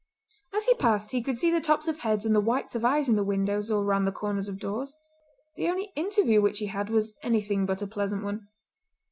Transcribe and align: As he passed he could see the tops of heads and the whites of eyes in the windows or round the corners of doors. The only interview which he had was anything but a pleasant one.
As 0.55 0.65
he 0.65 0.73
passed 0.73 1.11
he 1.11 1.21
could 1.21 1.37
see 1.37 1.51
the 1.51 1.61
tops 1.61 1.87
of 1.87 1.99
heads 1.99 2.25
and 2.25 2.35
the 2.35 2.39
whites 2.41 2.73
of 2.73 2.83
eyes 2.83 3.07
in 3.07 3.15
the 3.15 3.23
windows 3.23 3.69
or 3.69 3.83
round 3.85 4.07
the 4.07 4.11
corners 4.11 4.47
of 4.47 4.57
doors. 4.57 4.95
The 5.57 5.67
only 5.67 5.93
interview 5.95 6.41
which 6.41 6.57
he 6.57 6.65
had 6.65 6.89
was 6.89 7.13
anything 7.21 7.67
but 7.67 7.83
a 7.83 7.85
pleasant 7.87 8.23
one. 8.23 8.47